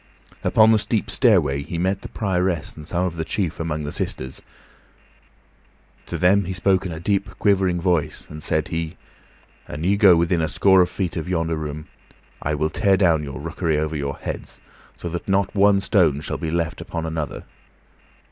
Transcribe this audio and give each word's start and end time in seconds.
Upon 0.43 0.71
the 0.71 0.79
steep 0.79 1.11
stairway 1.11 1.61
he 1.61 1.77
met 1.77 2.01
the 2.01 2.09
Prioress 2.09 2.75
and 2.75 2.87
some 2.87 3.05
of 3.05 3.17
the 3.17 3.23
chief 3.23 3.59
among 3.59 3.83
the 3.83 3.91
sisters. 3.91 4.41
To 6.07 6.17
them 6.17 6.45
he 6.45 6.53
spoke 6.53 6.87
in 6.87 6.91
a 6.91 6.99
deep, 6.99 7.29
quivering 7.37 7.79
voice, 7.79 8.25
and 8.27 8.41
said 8.41 8.69
he, 8.69 8.97
"An 9.67 9.83
ye 9.83 9.97
go 9.97 10.15
within 10.15 10.41
a 10.41 10.47
score 10.49 10.81
of 10.81 10.89
feet 10.89 11.15
of 11.17 11.29
yonder 11.29 11.55
room, 11.55 11.87
I 12.41 12.55
will 12.55 12.71
tear 12.71 12.97
down 12.97 13.21
your 13.21 13.39
rookery 13.39 13.77
over 13.77 13.95
your 13.95 14.17
heads 14.17 14.59
so 14.97 15.07
that 15.09 15.27
not 15.29 15.53
one 15.53 15.79
stone 15.79 16.19
shall 16.21 16.39
be 16.39 16.49
left 16.49 16.81
upon 16.81 17.05
another. 17.05 17.43